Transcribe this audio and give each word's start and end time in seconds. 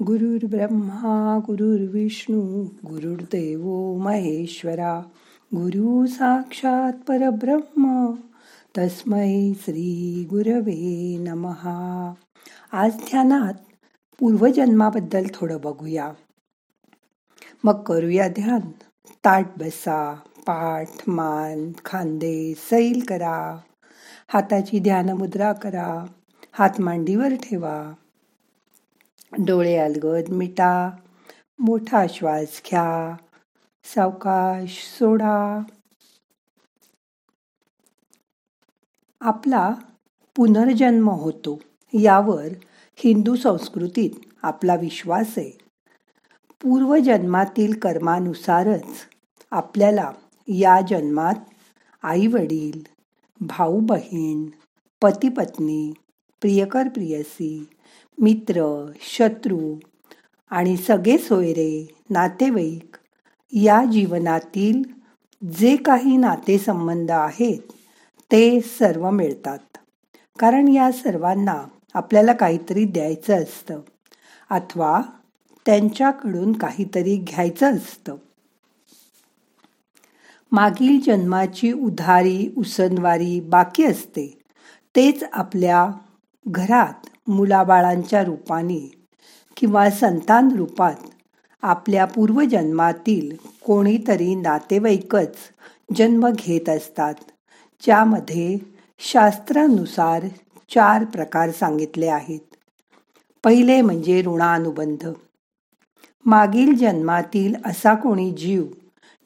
गुरुर्ब्रह्मा 0.00 1.38
गुरुर्विष्णू 1.46 2.64
गुरुर्देव 2.64 3.96
महेश्वरा 3.98 5.00
गुरु 5.54 6.06
साक्षात 6.06 6.92
परब्रह्म 7.08 8.12
तस्मै 8.78 9.52
श्री 9.62 10.26
गुरवे 10.30 11.16
नमहा 11.18 12.14
आज 12.72 12.96
ध्यानात 12.96 13.54
पूर्वजन्माबद्दल 14.18 15.26
थोडं 15.34 15.58
बघूया. 15.64 16.12
मग 17.64 17.82
करूया 17.82 18.28
ध्यान. 18.28 18.60
ताट 19.24 19.46
बसा 19.58 20.14
पाठ 20.14 21.08
मान 21.08 21.72
खांदे 21.84 22.54
सैल 22.70 23.00
करा. 23.08 23.58
हाताची 24.28 24.80
ध्यानमुद्रा 24.80 25.52
करा. 25.52 26.04
हात 26.52 26.80
मांडीवर 26.80 27.34
ठेवा. 27.34 27.92
डोळे 29.38 29.76
अलगद 29.76 30.28
मिटा 30.28 30.90
मोठा 31.58 32.06
श्वास 32.08 32.62
घ्या 32.70 33.16
सावकाश 33.84 34.96
सोडा. 34.98 35.62
आपला 39.20 39.74
पुनर्जन्म 40.36 41.10
होतो 41.10 41.60
यावर 41.92 42.48
हिंदू 42.96 43.36
संस्कृतीत 43.36 44.10
आपला 44.42 44.74
विश्वास 44.74 45.34
आहे. 45.36 45.58
पूर्वजन्मातील 46.62 47.78
कर्मानुसारच 47.78 48.86
आपल्याला 49.50 50.12
या 50.48 50.80
जन्मात 50.80 51.34
आई 52.02 52.26
वडील 52.26 52.80
भाऊ 53.40 53.80
बहीण 53.80 54.46
पती 55.02 55.28
पत्नी 55.28 55.92
प्रियकर 56.40 56.88
प्रियसी 56.88 57.68
मित्र 58.18 58.86
शत्रू 59.00 59.76
आणि 60.50 60.76
सगळे 60.76 61.18
सोयरे 61.18 61.94
नातेवाईक 62.10 62.96
या 63.52 63.84
जीवनातील 63.92 64.82
जे 65.58 65.76
काही 65.76 66.16
नातेसंबंध 66.16 67.10
आहेत 67.10 67.72
ते 68.32 68.60
सर्व 68.60 69.10
मिळतात. 69.10 69.58
कारण 70.38 70.68
या 70.68 70.92
सर्वांना 70.92 71.64
आपल्याला 71.94 72.32
काहीतरी 72.32 72.84
द्यायचं 72.84 73.42
असतं 73.42 73.80
अथवा 74.50 75.00
त्यांच्याकडून 75.66 76.52
काहीतरी 76.52 77.16
घ्यायचं 77.16 77.76
असतं. 77.76 78.16
मागील 80.52 81.00
जन्माची 81.00 81.72
उधारी 81.72 82.48
उसनवारी 82.56 83.40
बाकी 83.40 83.84
असते. 83.84 84.38
तेच 84.96 85.24
आपल्या 85.32 85.90
घरात 86.48 87.06
मुलाबाळांच्या 87.26 88.24
रूपाने 88.24 88.90
किंवा 89.56 89.90
संतान 89.90 90.48
रूपात 90.56 90.94
आपल्या 91.62 92.04
पूर्वजन्मातील 92.04 93.36
कोणीतरी 93.64 94.34
नातेवाईकच 94.34 95.36
जन्म 95.96 96.28
घेत 96.28 96.68
असतात. 96.68 97.14
ज्यामध्ये 97.82 98.56
शास्त्रानुसार 98.98 100.26
चार 100.74 101.04
प्रकार 101.04 101.50
सांगितले 101.50 102.06
आहेत. 102.06 102.40
पहिले 103.44 103.80
म्हणजे 103.80 104.22
ऋणानुबंध. 104.22 105.08
मागील 106.24 106.74
जन्मातील 106.74 107.54
असा 107.64 107.94
कोणी 107.94 108.30
जीव 108.30 108.64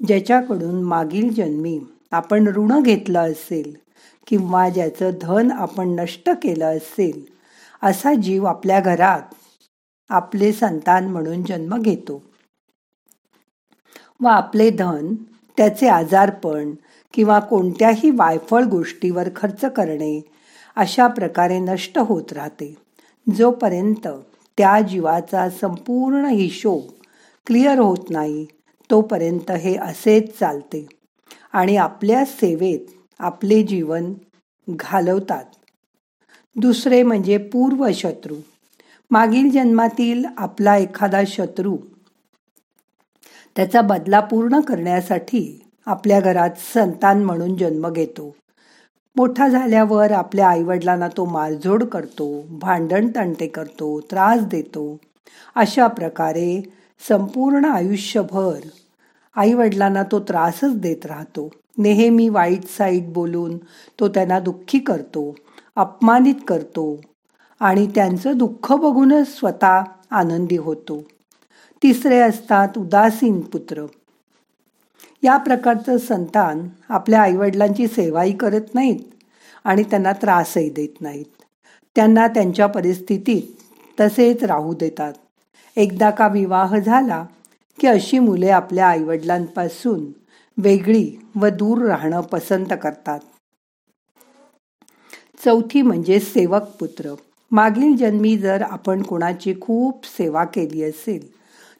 ज्याच्याकडून 0.07 0.83
मागील 0.83 1.33
जन्मी 1.35 1.79
आपण 2.13 2.49
ऋण 2.49 2.83
घेतलं 2.83 3.33
असेल 3.33 3.75
किंवा 4.27 4.69
ज्याचं 4.69 5.11
धन 5.23 5.51
आपण 5.51 5.89
नष्ट 5.89 6.31
केलं 6.31 6.77
असेल 6.77 7.36
असा 7.87 8.15
जीव 8.15 8.45
आपल्या 8.45 8.81
घरात 8.81 9.35
आपले 10.11 10.53
संतान 10.53 11.07
म्हणून 11.09 11.43
जन्म 11.43 11.77
घेतो. 11.83 12.23
व 14.21 14.27
आपले 14.27 14.71
धन 14.71 15.15
त्याचे 15.57 15.89
आजारपण 15.89 16.75
किंवा 17.15 17.39
कोणत्याही 17.41 18.11
वायफळ 18.11 18.65
गोष्टीवर 18.65 19.29
खर्च 19.37 19.65
करणे 19.65 20.21
अशा 20.77 21.07
प्रकारे 21.07 21.59
नष्ट 21.59 21.99
होत 21.99 22.33
राहते. 22.33 22.75
जोपर्यंत 23.37 24.09
त्या 24.59 24.81
जीवाचा 24.81 25.51
संपूर्ण 25.51 26.25
हिशोब 26.25 26.83
क्लिअर 27.47 27.79
होत 27.79 28.11
नाही 28.11 28.47
तोपर्यंत 28.91 29.51
हे 29.51 29.77
असेच 29.77 30.39
चालते 30.39 30.87
आणि 31.53 31.77
आपल्या 31.77 32.25
सेवेत 32.25 32.91
आपले 33.19 33.63
जीवन 33.63 34.13
घालवतात. 34.71 35.45
दुसरे 36.57 37.03
म्हणजे 37.03 37.39
पूर्व 37.39 37.89
शत्रू. 37.95 38.37
मागील 39.11 39.51
जन्मातील 39.51 40.25
आपला 40.37 40.77
एखादा 40.77 41.23
शत्रू 41.27 41.77
त्याचा 43.57 43.81
बदला 43.81 44.21
पूर्ण 44.21 44.61
करण्यासाठी 44.61 45.65
आपल्या 45.87 46.21
घरात 46.21 46.51
संतान 46.75 47.25
म्हणून 47.25 47.57
जन्म 47.57 47.89
घेतो. 47.89 48.35
मोठा 49.17 49.49
झाल्यावर 49.49 50.13
आपल्या 50.13 50.49
आईवडिलांना 50.49 51.09
तो 51.09 51.25
मारझोड 51.25 51.85
करतो 51.85 52.43
भांडण 52.51 53.09
तंटे 53.17 53.47
करतो 53.47 54.01
त्रास 54.01 54.41
देतो. 54.41 54.97
अशा 55.55 55.87
प्रकारे 55.87 56.63
संपूर्ण 57.09 57.65
आयुष्यभर 57.65 58.59
आईवडिलांना 59.37 60.03
तो 60.03 60.21
त्रासच 60.21 60.77
देत 60.77 61.07
राहतो. 61.07 61.49
नेहमी 61.79 62.29
वाईट 62.29 62.65
साईट 62.65 63.13
बोलून 63.13 63.57
तो 64.01 64.09
त्यांना 64.09 64.41
दुःखी 64.41 64.79
करतो. 64.79 65.35
अपमानित 65.77 66.35
करतो 66.49 67.01
आणि 67.61 67.87
त्यांचं 67.95 68.39
दुःख 68.39 68.73
बघूनच 68.73 69.39
स्वतः 69.39 69.83
आनंदी 70.11 70.57
होतो. 70.57 71.03
तिसरे 71.83 72.19
असतात 72.21 72.69
उदासीन 72.77 73.41
पुत्र. 73.41 73.87
या 75.23 75.37
प्रकारचं 75.37 75.99
संतान 75.99 76.69
आपल्या 76.89 77.23
आईवडिलांची 77.23 77.87
सेवाही 77.87 78.37
करत 78.37 78.75
नाहीत 78.75 79.01
आणि 79.65 79.83
त्यांना 79.83 80.13
त्रासही 80.13 80.71
देत 80.71 81.01
नाहीत. 81.01 81.43
त्यांना 81.95 82.29
त्यांच्या 82.29 82.67
परिस्थितीत 82.67 83.43
तसेच 84.01 84.45
राहू 84.45 84.75
देतात. 84.75 85.13
एकदा 85.77 86.11
का 86.11 86.29
विवाह 86.29 86.79
झाला 86.79 87.25
की 87.81 87.87
अशी 87.87 88.19
मुले 88.19 88.51
आपल्या 88.51 88.87
आईवडिलांपासून 88.87 90.07
वेगळी 90.59 91.11
व 91.37 91.47
दूर 91.47 91.87
राहणं 91.87 92.21
पसंत 92.21 92.67
करतात. 92.83 93.21
चौथी 95.45 95.83
म्हणजे 95.83 96.19
सेवक 96.21 96.63
पुत्र. 96.81 97.15
मागील 97.51 97.97
जन्मी 97.97 98.37
जर 98.39 98.63
आपण 98.63 99.03
कोणाची 99.03 99.55
खूप 99.61 100.07
सेवा 100.07 100.45
केली 100.45 100.83
असेल 100.83 101.27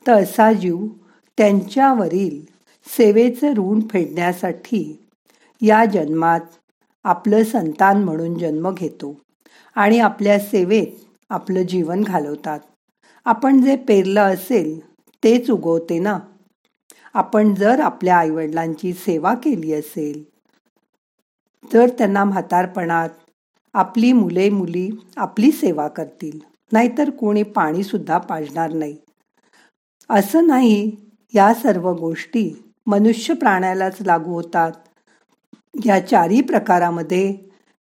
तर 0.07 0.13
असा 0.13 0.53
जीव 0.53 0.87
त्यांच्यावरील 1.39 2.41
सेवेचं 2.87 3.55
ऋण 3.55 3.81
फेडण्यासाठी 3.91 4.83
या 5.63 5.85
जन्मात 5.85 6.41
आपलं 7.05 7.45
संतान 7.45 8.05
म्हणून 8.05 8.39
जन्म 8.39 8.71
घेतो 8.71 9.15
आणि 9.77 9.99
आपल्या 9.99 10.39
सेवेत 10.39 11.05
आपलं 11.31 11.63
जीवन 11.63 12.03
घालवतात. 12.03 12.61
आपण 13.27 13.63
जे 13.63 13.77
पेरलं 13.77 14.33
असेल 14.35 14.79
तेच 15.23 15.51
उगवते 15.51 15.99
ना? 15.99 16.19
आपण 17.15 17.55
जर 17.55 17.81
आपल्या 17.81 18.17
आईवडिलांची 18.17 18.93
सेवा 18.93 19.35
केली 19.35 19.73
असेल 19.73 20.23
जर 21.73 21.89
त्यांना 21.89 22.25
म्हातारपणात 22.25 23.09
आपली 23.77 24.13
मुले 24.13 24.51
मुली 24.51 24.91
आपली 25.17 25.51
सेवा 25.51 25.89
करतील. 25.89 26.39
नाहीतर 26.73 27.11
कोणी 27.11 27.43
पाणी 27.43 27.83
सुद्धा 27.83 28.19
पाजणार 28.19 28.73
नाही. 28.73 28.97
असं 30.11 30.47
नाही 30.47 30.93
या 31.35 31.55
सर्व 31.55 31.93
गोष्टी 31.93 32.73
मनुष्य 32.87 33.35
प्राण्यालाच 33.35 33.97
लागू 34.01 34.33
होतात. 34.33 34.73
या 35.85 36.07
चारही 36.07 36.41
प्रकारामध्ये 36.41 37.37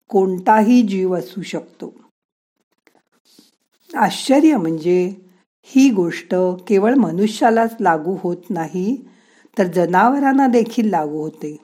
कोणताही 0.08 0.82
जीव 0.82 1.16
असू 1.16 1.42
शकतो. 1.42 1.94
आश्चर्य 3.94 4.56
म्हणजे 4.56 5.14
ही 5.62 5.90
गोष्ट 5.90 6.34
केवळ 6.68 6.94
मनुष्यालाच 6.94 7.76
लागू 7.80 8.16
होत 8.20 8.50
नाही 8.50 9.06
तर 9.58 9.64
जनावरांना 9.64 10.46
देखील 10.46 10.90
लागू 10.90 11.20
होते. 11.22 11.56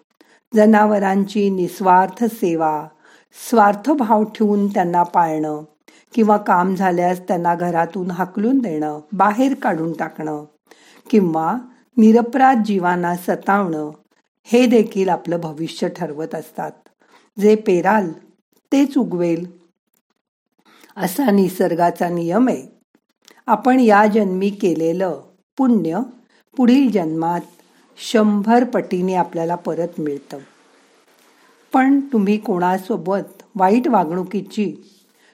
जनावरांची 0.54 1.50
निस्वार्थ 1.50 2.24
सेवा 2.24 2.88
स्वार्थभाव 3.34 4.24
ठेवून 4.24 4.66
त्यांना 4.66 5.02
पाळणं 5.02 5.62
किंवा 6.14 6.36
काम 6.36 6.74
झाल्यास 6.74 7.20
त्यांना 7.20 7.54
घरातून 7.54 8.10
हाकलून 8.10 8.58
देणं 8.58 9.00
बाहेर 9.12 9.54
काढून 9.54 9.92
टाकणं 9.92 10.44
किंवा 11.10 11.56
निरपराध 11.96 12.62
जीवांना 12.64 13.16
सतावणं 13.16 13.90
हे 14.44 14.66
देखील 14.66 15.08
आपलं 15.08 15.40
भविष्य 15.40 15.88
ठरवत 15.88 16.34
असतात. 16.34 16.72
जे 17.40 17.54
पेराल 17.54 18.12
तेच 18.72 18.98
उगवेल. 18.98 19.46
असा 20.96 21.30
निसर्गाचा 21.30 22.08
नियम 22.08 22.48
आहे. 22.48 22.66
आपण 23.46 23.80
या 23.80 24.06
जन्मी 24.06 24.50
केलेलं 24.50 25.20
पुण्य 25.56 26.00
पुढील 26.56 26.90
जन्मात 26.90 27.40
शंभर 27.98 28.64
पटीने 28.64 29.14
आपल्याला 29.14 29.54
परत 29.54 30.00
मिळतं. 30.00 30.38
पण 31.74 32.00
तुम्ही 32.00 32.36
कोणासोबत 32.38 33.42
वाईट 33.54 33.88
वागणुकीची 33.88 34.74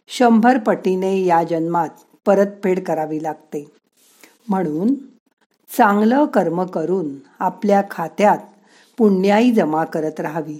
शंभर 0.08 0.58
पटीने 0.58 1.20
या 1.24 1.42
जन्मात 1.42 1.88
परतफेड 2.26 2.84
करावी 2.84 3.22
लागते. 3.22 3.70
म्हणून 4.48 4.94
चांगलं 5.78 6.24
कर्म 6.24 6.64
करून 6.64 7.08
आपल्या 7.38 7.82
खात्यात 7.90 8.38
पुण्याई 8.98 9.50
जमा 9.50 9.84
करत 9.84 10.20
राहावी. 10.20 10.58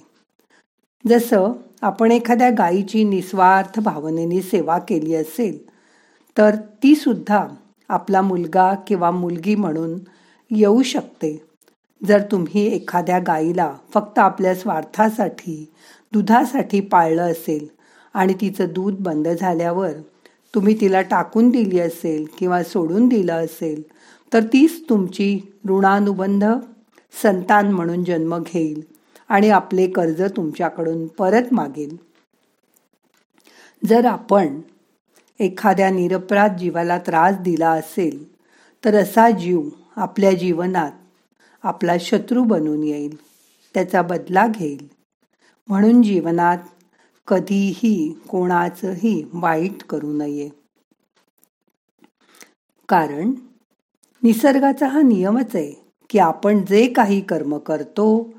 जसं 1.07 1.53
आपण 1.83 2.13
एखाद्या 2.13 2.51
गायीची 2.51 3.05
निस्वार्थ 3.05 3.81
भावनेने 3.81 4.43
सेवा 4.43 4.79
केली 4.79 5.15
असेल 5.15 5.69
तर 6.39 6.55
ती 6.83 6.95
सुद्धा 6.95 7.47
आपला 7.89 8.23
मुलगा 8.23 8.75
किंवा 8.75 9.11
मुलगी 9.11 9.55
म्हणून 9.55 9.99
येऊ 10.51 10.83
शकते. 10.83 11.48
जर 12.07 12.23
तुम्ही 12.23 12.67
एखाद्या 12.67 13.19
गायीला 13.19 13.75
फक्त 13.95 14.19
आपल्या 14.19 14.55
स्वार्थासाठी 14.55 15.73
दुधासाठी 16.13 16.81
पाळलं 16.81 17.23
असेल 17.23 17.67
आणि 18.15 18.35
तिचं 18.41 18.67
दूध 18.73 18.95
बंद 19.01 19.29
झाल्यावर 19.29 19.93
तुम्ही 20.55 20.81
तिला 20.81 21.03
टाकून 21.03 21.51
दिली 21.51 21.81
असेल 21.81 22.27
किंवा 22.39 22.63
सोडून 22.63 23.09
दिलं 23.09 23.33
असेल 23.33 23.83
तर 24.33 24.43
तीच 24.43 24.89
तुमची 24.89 25.41
ऋणानुबंध 25.69 26.45
संतान 27.23 27.73
म्हणून 27.73 28.05
जन्म 28.05 28.39
घेईल 28.39 28.83
आणि 29.29 29.51
आपले 29.51 29.87
कर्ज 29.87 30.23
तुमच्याकडून 30.23 31.07
परत 31.07 31.43
मागेल. 31.53 31.97
जर 33.85 34.07
आपण 34.07 34.61
एखाद्या 35.41 35.91
निरपराध 35.91 36.57
जीवाला 36.57 36.99
त्रास 36.99 37.39
दिला 37.39 37.71
असेल 37.71 38.33
तर 38.85 38.95
असा 38.95 39.31
जीव 39.31 39.69
आपल्या 39.97 40.33
जीवनात 40.33 40.91
आपला 41.63 41.93
शत्रू 42.01 42.45
बनून 42.45 42.83
येईल. 42.83 43.17
त्याचा 43.75 44.03
बदला 44.03 44.47
घेईल. 44.47 44.89
म्हणून 45.69 46.03
जीवनात 46.03 46.59
कधीही 47.27 48.13
कोणाचंही 48.29 49.25
वाईट 49.33 49.83
करू 49.83 50.13
नये. 50.13 50.49
कारण 52.89 53.33
निसर्गाचा 54.23 54.87
हा 54.87 55.03
नियमच 55.03 55.57
आहे 55.57 55.73
की 56.11 56.19
आपण 56.19 56.65
जे 56.65 56.93
काही 56.93 57.21
कर्म 57.21 57.59
करतो 57.59 58.31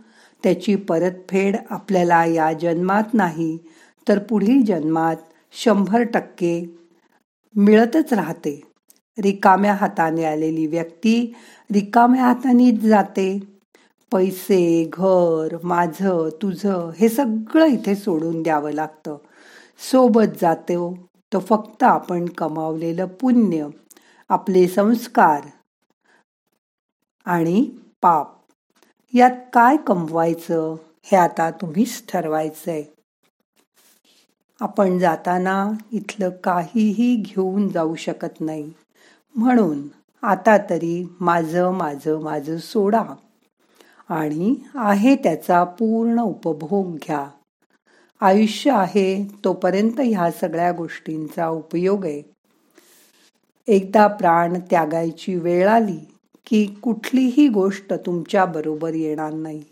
त्याची 0.43 0.75
परतफेड 0.75 1.57
आपल्याला 1.69 2.25
या 2.25 2.53
जन्मात 2.53 3.13
नाही 3.13 3.57
तर 4.07 4.19
पुढील 4.19 4.65
जन्मात 4.65 5.15
शंभर 5.51 6.01
टक्के 6.01 6.77
मिळतच 7.55 8.13
राहते. 8.13 8.68
रिकाम्या 9.19 9.73
हाताने 9.73 10.23
आलेली 10.25 10.65
व्यक्ती 10.67 11.33
रिकाम्या 11.73 12.23
हातानेच 12.23 12.79
जाते. 12.79 13.39
पैसे 14.11 14.89
घर 14.93 15.57
माझं 15.63 16.29
तुझं 16.41 16.91
हे 16.97 17.09
सगळं 17.09 17.65
इथे 17.65 17.95
सोडून 17.95 18.41
द्यावं 18.43 18.71
लागतं. 18.71 19.17
सोबत 19.91 20.39
जातो 20.41 20.97
तो 21.33 21.39
फक्त 21.39 21.83
आपण 21.83 22.25
कमावलेलं 22.25 23.05
पुण्य 23.05 23.67
आपले 24.29 24.67
संस्कार 24.67 25.41
आणि 27.25 27.69
पाप. 28.01 28.27
यात 29.13 29.31
काय 29.53 29.77
कमवायचं 29.87 30.75
हे 31.03 31.17
आता 31.17 31.51
तुम्हीच 31.51 32.03
ठरवायचंय. 32.07 32.83
आपण 34.59 34.99
जाताना 34.99 35.69
इथलं 35.91 36.29
काहीही 36.29 37.15
घेऊन 37.15 37.67
जाऊ 37.69 37.95
शकत 37.95 38.41
नाही. 38.41 38.73
म्हणून 39.35 39.87
आता 40.23 40.57
तरी 40.57 41.07
माझं 41.19 41.71
माझं 41.71 42.21
माझं 42.21 42.57
सोडा. 42.57 43.03
आणि 44.09 44.55
आहे 44.75 45.15
त्याचा 45.15 45.63
पूर्ण 45.63 46.19
उपभोग 46.19 46.95
घ्या. 46.95 47.27
आयुष्य 48.21 48.71
आहे 48.71 49.27
तोपर्यंत 49.43 49.99
ह्या 49.99 50.31
सगळ्या 50.31 50.71
गोष्टींचा 50.71 51.47
उपयोग 51.47 52.05
आहे. 52.05 52.21
एकदा 53.67 54.07
प्राण 54.07 54.59
त्यागायची 54.59 55.35
वेळ 55.35 55.67
आली 55.67 55.99
की 56.45 56.65
कुठलीही 56.81 57.47
गोष्ट 57.47 57.93
तुमच्या 57.93 58.45
बरोबर 58.45 58.93
येणार 58.93 59.33
नाही. 59.33 59.63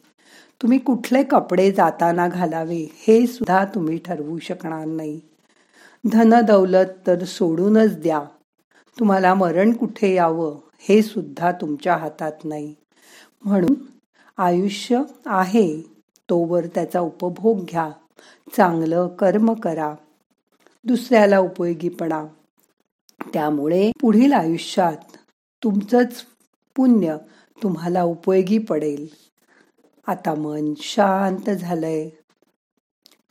तुम्ही 0.62 0.77
कुठले 0.80 1.24
कपडे 1.24 1.71
जाताना 1.71 2.27
घालावे 2.27 2.88
हे 2.94 3.27
सुद्धा 3.27 3.65
तुम्ही 3.65 3.98
ठरवू 3.98 4.39
शकणार 4.39 4.86
नाही. 4.86 5.19
धन 6.12 6.45
दौलत 6.45 6.86
तर 7.07 7.24
सोडूनच 7.24 8.01
द्या. 8.01 8.21
तुम्हाला 8.99 9.33
मरण 9.33 9.73
कुठे 9.73 10.13
यावं 10.13 10.59
हे 10.79 11.01
सुद्धा 11.01 11.51
तुमच्या 11.51 11.97
हातात 11.97 12.31
नाही. 12.44 12.75
म्हणून 13.45 13.73
आयुष्य 14.38 15.01
आहे 15.25 15.81
तोवर 16.29 16.65
त्याचा 16.65 16.99
उपभोग 16.99 17.63
घ्या 17.63 17.91
चांगलं 18.57 19.07
कर्म 19.07 19.53
करा 19.53 19.95
दुसऱ्याला 20.83 21.39
उपयोगी 21.39 21.89
पडा. 21.89 22.25
त्यामुळे 23.33 23.91
पुढील 24.01 24.33
आयुष्यात 24.33 25.17
तुमचंच 25.63 26.25
पुण्य 26.75 27.17
तुम्हाला 27.63 28.03
उपयोगी 28.03 28.57
पडेल. 28.57 29.07
आता 30.07 30.35
मन 30.35 30.73
शांत 30.77 31.49
झालंय. 31.49 32.09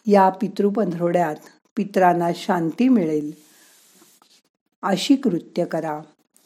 या 0.06 0.28
पितृपंधरोड्यात 0.28 1.36
पित्रांना 1.76 2.30
शांती 2.34 2.88
मिळेल. 2.88 3.45
अशी 4.86 5.16
कृत्य 5.16 5.64
करा. 5.64 6.00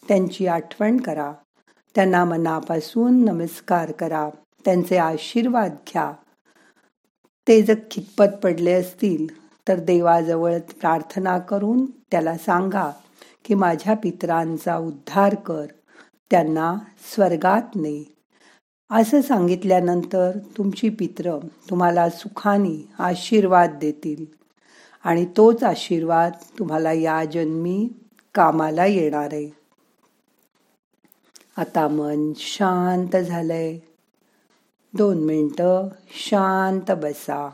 त्यांची 0.08 0.46
आठवण 0.46 0.96
करा. 0.96 1.32
त्यांना 1.94 2.24
मनापासून 2.24 3.24
नमस्कार 3.24 3.92
करा. 3.92 4.30
त्यांचे 4.64 4.96
आशीर्वाद 4.96 5.70
घ्या. 5.70 6.12
ते 7.48 7.62
जर 7.62 7.74
खितपत 7.90 8.36
पडले 8.42 8.72
असतील 8.72 9.48
तर 9.68 9.78
देवाजवळ 9.78 10.58
प्रार्थना 10.58 11.38
करून 11.38 11.86
त्याला 11.86 12.38
सांगा 12.38 12.90
की 13.44 13.54
माझ्या 13.54 13.94
पित्रांचा 13.94 14.76
उद्धार 14.76 15.34
कर. 15.34 15.66
त्यांना 16.30 16.76
स्वर्गात 17.14 17.76
ने. 17.76 18.12
असं 18.90 19.20
सांगितल्यानंतर 19.20 20.38
तुमची 20.58 20.88
पित्र 20.88 21.38
तुम्हाला 21.70 22.10
सुखाने 22.10 22.88
आशीर्वाद 22.98 23.78
देतील. 23.80 24.24
आणि 25.04 25.26
तोच 25.36 25.62
आशीर्वाद 25.62 26.32
तुम्हाला 26.58 26.92
या 26.92 27.24
जन्मी 27.24 27.88
कामाला 28.34 28.86
येणार. 28.86 29.28
आहे 29.32 29.48
आता 31.56 31.88
मन 31.88 32.32
शांत 32.36 33.16
झालंय. 33.16 33.78
दोन 34.94 35.24
मिनटं 35.24 35.88
शांत 36.10 36.90
बसा. 36.90 37.50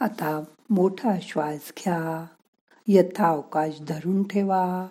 आता 0.00 0.44
मोठा 0.70 1.14
श्वास 1.22 1.72
घ्या. 1.78 2.26
यथा 2.88 3.28
अवकाश 3.28 3.80
धरून 3.88 4.22
ठेवा. 4.22 4.86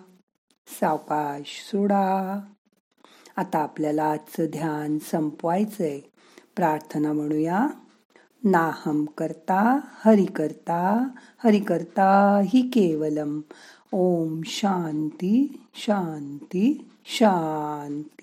सावकाश 0.68 1.70
सोडा. 1.72 2.40
आता 3.38 3.60
आपल्याला 3.60 4.04
आजचं 4.04 4.46
ध्यान 4.46 5.00
संपवायचंय. 5.00 6.00
प्रार्थना 6.56 7.14
म्हणूया. 7.14 7.68
नाहम 8.44 9.06
करता 9.06 9.80
हरि 10.06 10.26
करता 10.26 11.08
हरि 11.44 11.60
करता 11.60 12.42
हि 12.46 12.62
केवलम. 12.62 13.42
ओम 13.92 14.42
शांती 14.46 15.68
शांती 15.76 16.92
शांती. 17.06 18.19